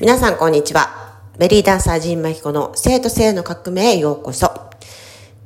[0.00, 1.18] 皆さんこんにちは。
[1.38, 4.46] ベリーダンサージンマヒコの生と性の革命へようこそ。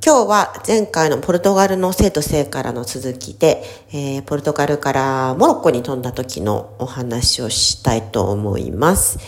[0.05, 3.63] 今日は前回のポルトガルの生と性からの続きで、
[3.95, 9.21] えー、ポルトガルからモロッコに飛んだ時のお話をしたいと思います。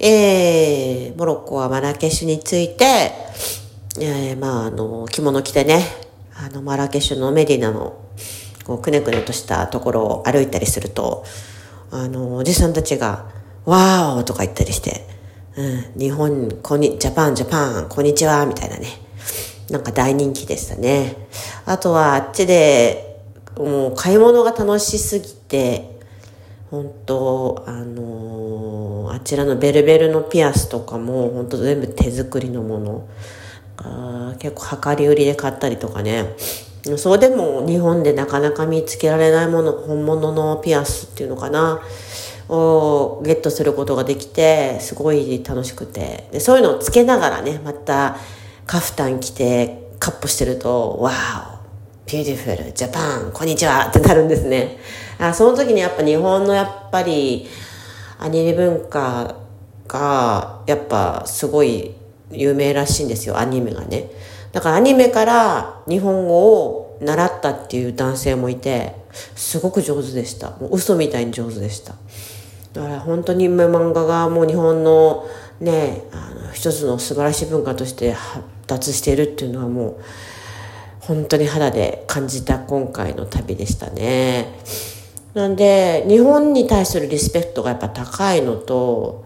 [0.00, 3.12] えー、モロッコはマラケシュについて、
[4.00, 5.84] えー、まあ、あの、着物着てね、
[6.34, 7.96] あの、マラケシュのメディナの、
[8.64, 11.24] こう、くねくねとしたところを歩いたりすると、
[11.92, 13.37] あの、おじさんたちが、
[13.68, 15.04] wow とか言ったりして、
[15.54, 18.86] うん、日本、こんに、 Japan、Japan、こんにちは、みたいなね。
[19.68, 21.28] なんか大人気でしたね。
[21.66, 23.20] あとはあっちで、
[23.58, 25.98] もう買い物が楽しすぎて、
[26.70, 33.08] 本当あのー、あちらのベルベルのピアスとかも本当全部手作りのもの。
[33.76, 36.34] あ結構量り売りで買ったりとかね。
[36.96, 41.82] そうでも日本でなかなか見つけられないもの、本物のピアスっていうのかな。
[42.48, 46.28] をゲットすることができて、すごい楽しくて。
[46.32, 48.16] で、そういうのをつけながらね、また
[48.66, 51.58] カフタン着て闊歩してると、わー
[52.10, 54.78] beautiful、Japan、こんにちはってなるんですね。
[55.18, 57.46] あその時にやっぱ日本のやっぱり
[58.18, 59.36] アニメ文化
[59.86, 61.94] がやっぱすごい
[62.30, 64.10] 有名らしいんですよ、アニメがね。
[64.52, 68.94] だからアニメから日本語を習ったっていう男性もいて、
[69.34, 70.50] すごく上手でした。
[70.50, 71.94] もう嘘みたいに上手でした。
[72.78, 75.26] だから本当に漫画がもう日本の
[75.60, 80.00] ね、あの一つの素晴らしい文化として発達しているっていうのはもう
[81.00, 84.46] 本当に肌で感じた今回の旅でしたね。
[85.34, 89.24] なんで日本に対するリスペクトがやっぱ高いのと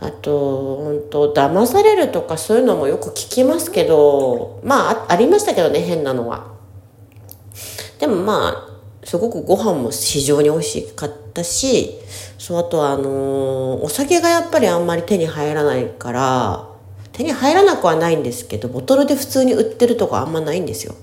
[0.00, 6.46] あと本当騙されるとかそういうのもよく聞きますけどまあありましたけどね変なのは。
[7.98, 8.69] でもまあ
[9.10, 11.98] すごくご飯も非常に美味しかったし、
[12.38, 16.68] そう、あとはあのー、お酒がやっぱりあんまり手に入らないから、
[17.10, 20.94] 手に入らなくはないんですけど、ボトルで普通に売ってるとこあんまないんですよ。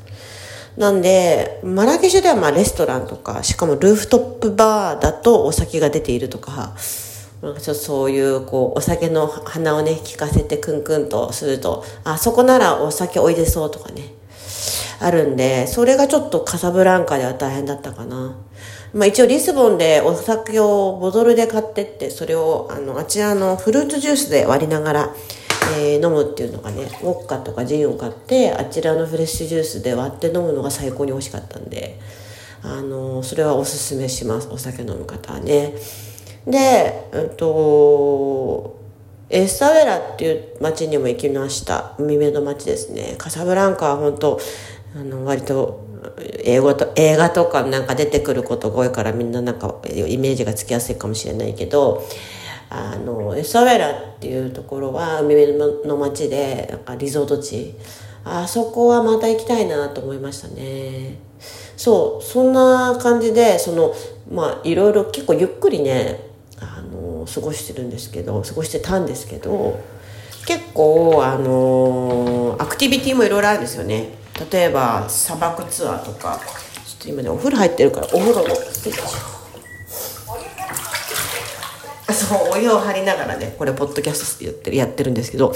[0.78, 6.78] なんで、マラケシュではまあレストランとか、しかもルーフトップバーだとお酒が出ているとか、
[7.42, 14.17] なんかちょっとそういうこうお酒の鼻をね聞かせてクンクンとするとあそこならお酒おいでそうとかね
[15.00, 18.36] あるんで、それがちょっとカサブランカでは大変だったかな。
[18.94, 25.16] まあ一応リスボンでお酒をボトルで買ってって、それをあの、あちらのフルーツジュースで割りながら、
[25.78, 32.00] えー、飲むっていうのがね、ウォッカとかジンを買って、あちらのフレッシュジュースで割って飲むのが最高に美味しかったんで、
[32.64, 34.48] あの、それはおすすめします。
[34.50, 35.74] お酒飲む方はね。
[36.48, 38.78] で、えっと、
[39.30, 41.96] エッサウェラっていう町にも行きました。
[42.00, 43.16] 海辺の町ですね。
[43.18, 44.40] カサブランカは本当
[45.00, 45.86] あの、割と、
[46.44, 52.04] 英語と、映画とかなんか出てくることが多いからみんななんかイメージがつきやすいかもしれないけど、
[52.70, 57.76] あの、エサウェラっていうところは海辺の街で、なんかリゾート地。
[58.26, 61.18] あそこはまた行きたいなと思いましたね。
[61.78, 63.94] そう、そんな感じで、その、
[64.30, 66.20] まあ、いろいろ結構ゆっくりね、
[66.60, 69.80] あの、過ごしてるんですけど、過ごしてたんですけど、
[70.46, 74.27] 結構、あの、アクティビティもいろいろあるんですよね。
[74.52, 76.40] 例えば砂漠ツアーとか
[76.86, 78.56] ちょっと今ねお風呂入ってるからお風呂の
[82.14, 85.54] そうお湯を張りながらねこれポッドキャストやってるやってるんですけど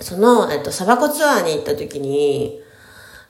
[0.00, 2.60] その、えっと、砂漠ツアーに行った時に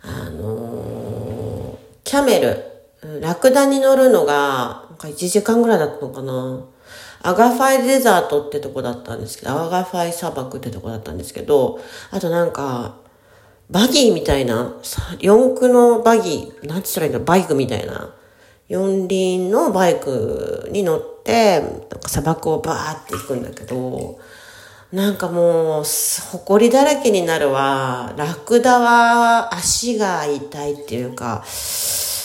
[0.03, 2.72] あのー、 camel
[3.21, 6.65] ラクダに乗るのがなんか1時間ぐらいだったのかな。
[7.25, 12.97] アガファイ desert ってとこだったんですけど、アガファイ砂漠ってとこだったんですけど、あとなんか、
[13.72, 14.75] バギーみたいな、
[15.19, 18.15] 四駆のバギー、なんつったらいいのバイクみたいな。
[18.69, 21.62] 四輪のバイクに乗って、
[22.06, 24.19] 砂漠をバーって行くんだけど、
[24.93, 28.12] なんかもう、埃だらけになるわ。
[28.19, 31.43] ラクダは足が痛いっていうか、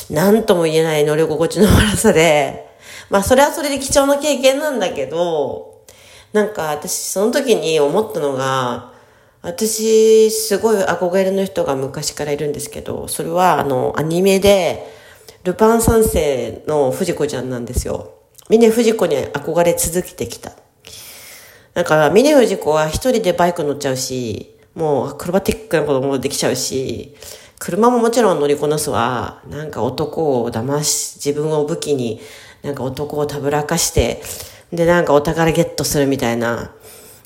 [0.09, 2.67] なんとも言えない乗り心地の悪さで、
[3.09, 5.85] まあそれはそれで貴重な経験なんだけど、
[6.33, 8.96] なんか私その時に思ったのが、
[9.41, 14.95] 私、すごい憧れの人が昔からいるんですけど、それはあの、アニメで、
[15.43, 18.13] ルパン三世の藤子ちゃんなんですよ。
[18.49, 20.51] 峰藤子に憧れ続けてきた。
[21.73, 27.15] だから、峰藤子は一人でバイク乗っちゃうし、もうアクロバティックなこともできちゃうし、
[27.59, 29.41] 車ももちろん乗りこなすわ。
[29.49, 32.19] なんか男を騙し、自分を武器に、
[32.61, 34.21] なんか男をたぶらかして、
[34.71, 36.71] で、なんかお宝ゲットするみたいな、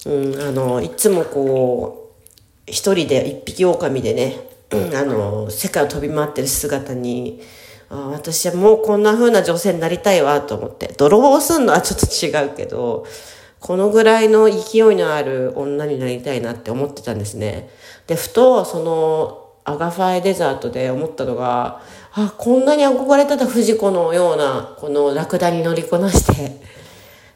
[0.06, 2.01] うん、あの、いつもこう、
[2.72, 4.38] 一人で一匹狼でね、
[4.72, 7.42] あの、世界を飛び回ってる姿に、
[7.90, 13.06] あ私はもうこんな風な女性になりたいわと思って、泥棒すんのはちょっと違うけど、
[13.60, 17.70] このぐらいの勢いのある女になりたいなって思ってたんですね。
[18.08, 21.82] で、ふと、その、アガファイデザートで思ったのが、
[22.14, 26.62] あ、こんなに憧れてた藤子のような、このラクダに乗りこなして、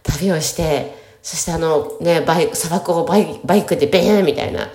[0.04, 4.70] 旅をして、そしてあのね、バイク、砂漠をバイバイクでベーンみたいな。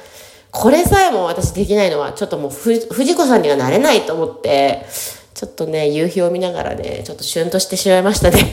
[0.50, 4.84] これさえも私できないのは、ちょっともう藤子さんにはなれないと思って、
[5.34, 8.52] ちょっとね、夕日を見ながらね、ちょっとシュンとしてしまいましたね。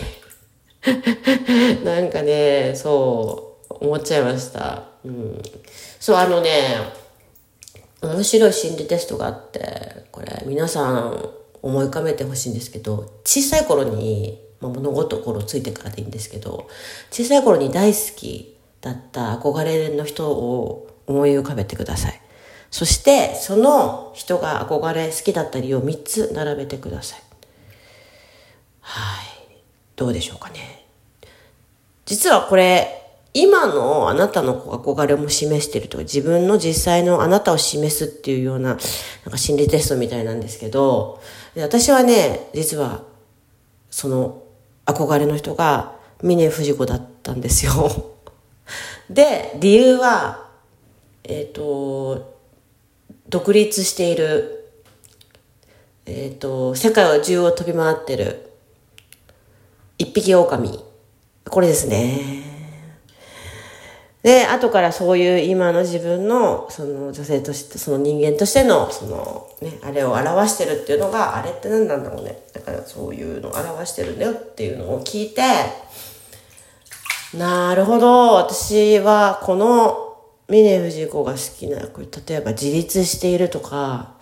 [1.83, 4.83] なんかね、そう、思っちゃいました。
[5.03, 5.41] うん。
[5.99, 6.77] そう、あのね、
[8.01, 11.29] 面白い心理テストがあって、これ皆さん
[11.61, 16.67] 思い浮かべてほしいんですけど、小さい頃に、まあ、物事心ついてからでいいんですけど、
[17.11, 22.21] 小さい頃に大好きだった憧れの人を思い浮かべてください。
[22.69, 27.21] そして、その人が憧れ好きだった理由を3つ並べてください。
[28.81, 29.25] はい。
[29.95, 30.85] どうでしょうかね。
[32.05, 38.77] 実はこれ、今のあなたの憧れも示してるとか、自分の実際のあなたを示すっていうような、なん
[39.31, 41.21] か心理テストみたいなんですけど、
[41.55, 43.03] 私はね、実は、
[43.89, 44.43] その
[44.85, 48.13] 憧れの人が峰不二子だったんですよ。
[49.09, 50.46] で、理由は、
[51.29, 52.39] えっ、ー、と、
[53.27, 54.71] 独立している、
[56.05, 58.49] えっ、ー、と、世界を中を飛び回ってる、
[59.97, 60.79] 一匹狼。
[61.49, 62.43] これですね。
[64.23, 72.39] で、後からそういう今の自分の、その女性として、その人間としての、その、ね、あれを表してるっていうのが、あれって何なんだろうね。
[72.53, 75.41] だからそういうのを表してるんだよっていうのを聞いて、
[77.37, 80.06] なるほど、私はこの
[80.47, 84.13] 峰不二子が好きな、これ例えば自立しているとか、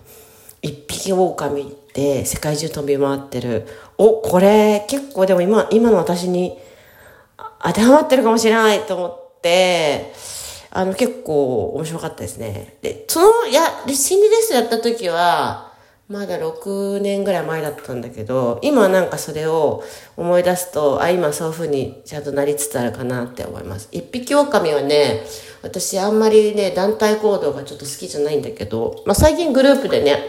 [0.61, 3.67] 一匹狼って世界中飛び回ってる。
[3.97, 6.57] お、これ結構でも今、今の私に
[7.63, 10.13] 当てはまってるかもしれないと思って、
[10.71, 12.77] あの結構面白かったですね。
[12.81, 15.74] で、その、や、心理テストやった時は、
[16.07, 19.83] まだ6年ぐらい前だったんだけど、今なんかそれを
[20.15, 23.89] 思い出すと、あ、今そういう風にちゃんとなりつつあるかなって思います。
[23.91, 25.23] 一匹狼はね、
[25.63, 30.19] 私あんまりね、団体行動がちょっと好きじゃないんだけど、まあ最近グループでね、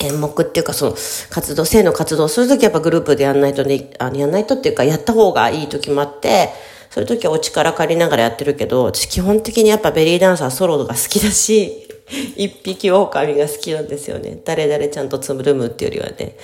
[0.00, 0.96] 演目っていうかその
[1.30, 6.50] 活動、性の活動するときやっぱグループでやんないとね、あのやんないとっていうかやった方がいい時もあって、
[6.90, 11.81] そういう時はお力借りながらやってるけど、私基本的にやっぱベリーダンサーソロが好きだし、
[12.36, 14.38] 一匹狼が好きなんですよね。
[14.44, 16.36] 誰々ちゃんとつむるむっていうよりはね。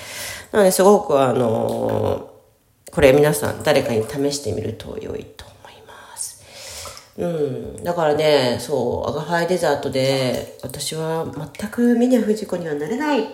[0.53, 6.43] なので、すごくあのー、これ皆さん誰かに試してみると良いと思います。
[7.19, 7.85] うん。
[7.85, 11.27] だからね、そう、アガハイデザートで、私は
[11.61, 13.27] 全く峰不二子にはなれないっ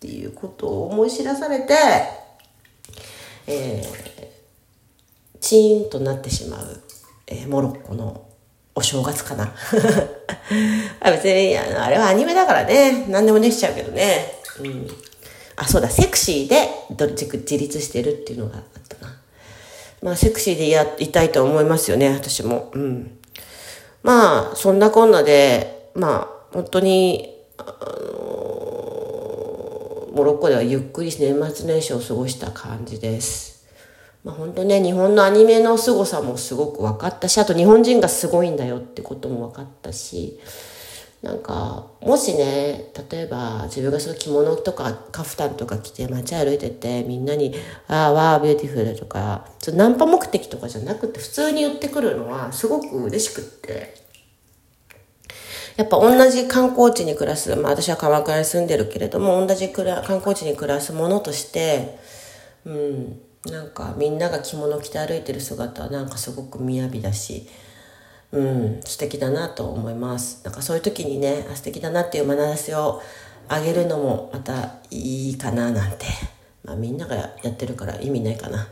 [0.00, 1.74] ていうことを思い知らされて、
[3.46, 4.26] えー、
[5.40, 6.80] チーンとなってしまう、
[7.26, 8.26] えー、モロッコの
[8.74, 9.54] お正月かな。
[11.04, 14.34] 別にあの、あれはアニメだからね、何でもできちゃうけどね。
[14.60, 14.88] うん。
[15.56, 19.14] あ、そうだ、セクシーでどっち自立してるっていうのがあったな。
[20.02, 22.70] まあ、セクシーでやいたいと思いますよね、私も。
[22.74, 23.18] うん。
[24.02, 27.64] まあ、そんなこんなで、まあ、本当に、あ
[28.12, 28.30] の
[30.12, 33.49] モロッコではゆっくり年末年始を過ごした感じです。
[34.24, 40.38] まあ、本当ね、日本のアニメの凄さもすごく分かったし、あと日本人がすごいんだよってことも分かったし、
[41.22, 47.54] なんか、もしね、例えば自分がその着物とかカフタンとか着て街歩いてて、みんなに、
[47.88, 53.94] ああ、わあ、 beautiful とか、ナンパ目的とかじゃなくて普通に言ってくるのはすごく嬉しくって、
[55.76, 61.98] やっぱ同じ観光地に暮らす、まあ私は鎌倉に住んでるけれども、同じ観光地に暮らすものとして、
[62.64, 67.48] うん、なんかみんなが着物着て歩いてる姿はなんかすごく雅だし、
[68.32, 70.44] うん、素敵だなと思います。
[70.44, 73.00] なんかそういう時にね、あ素敵だなっていう眼差しを
[73.48, 76.06] あげるのもまたいいかななんて。
[76.64, 78.68] まあみんながやってるから意味ないかな。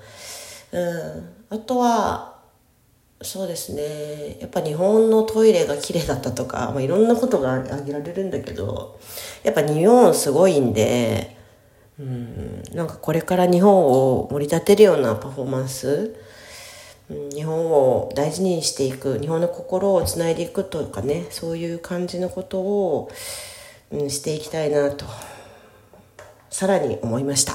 [0.72, 1.28] うん。
[1.50, 2.37] あとは、
[3.20, 4.38] そうですね。
[4.40, 9.00] やっぱ日本のトイレが綺麗だったとか、まあ、いろんなことが挙げられるんだけど、
[9.42, 11.37] やっぱ日本すごいんで、
[11.98, 16.14] うん、なんかこれから日本を盛り立てるようなパフォーマンス、
[17.34, 23.10] 日本を大事にしていく日本の心をつないでいくというかねそういう感じのことを、
[23.90, 25.06] うん、していきたいなと
[26.50, 27.54] さらに思いました。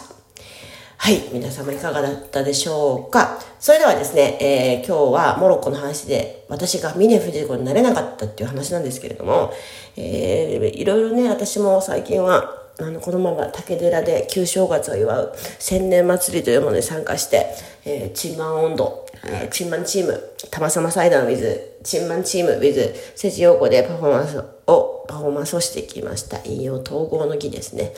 [0.97, 3.37] はい皆様いかがだったでしょうか。
[3.59, 9.51] それではですね、えー、今日はモロッコの話で私が峰不二子になれなかったっていう話なんですけれども、
[9.97, 17.47] えー、いろいろね私も最近はあの、このまま竹寺で旧正月を祝う千年祭りというものに参加して、
[17.85, 24.37] えー、チンマン温度、えー、チンマンチーム、たまさま祭壇 with、チンマンチーム with、セジ陽子でパフォーマンス
[24.67, 26.39] を、パフォーマンスをしてきました。
[26.45, 27.93] 引用統合の儀ですね。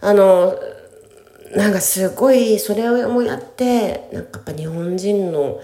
[0.00, 0.58] あの、
[1.54, 5.60] なんかすごい、それをやって、なんかやっぱ日本人の、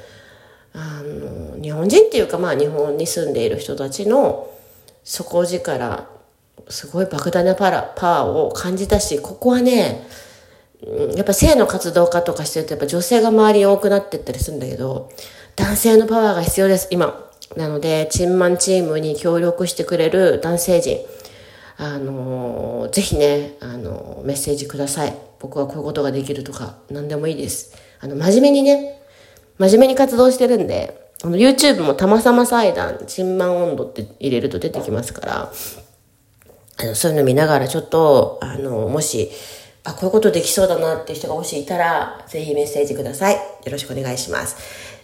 [0.73, 4.49] あの、日本人っていうかまあ日本に住んでいる人たちの
[5.05, 6.07] 底力、
[6.69, 10.07] すごい莫大なパラパワーを感じたし、ここはね、
[11.17, 15.11] やっぱ性の活動家とかしてるとやっぱ女性が周りに多くなってったりするんだけど、
[15.57, 17.29] 男性のパワーが必要です、今。
[17.57, 20.99] なので、チンマンチームに協力してくれる男性陣、
[21.79, 25.17] あのー、ぜひね、あのー、メッセージください。
[25.41, 27.75] 僕はこういうことができるとか、何でもいいです。
[28.01, 29.03] あの、真面目にね、
[29.59, 35.53] 真面目に活動してるんで、あの、YouTube もたまさま祭壇、チンマン温度って入れると出てきますから、
[36.81, 39.31] あの、そういうの見ながらちょっと、あの、もし、
[39.85, 43.35] あ、こういうことできそうだなっていう人がもしいたら、ぜひメッセージください。
[43.35, 44.57] よろしくお願いします。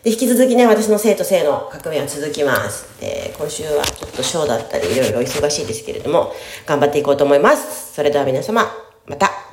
[0.02, 2.87] で、引き続きね、私の生と性の革命は続きます。
[3.00, 6.33] え、今週はちょっとショーだったり、いろいろ忙しいですけれども、
[6.66, 7.95] 頑張っていこうと思います。
[7.95, 8.71] それでは皆様、
[9.07, 9.44] また。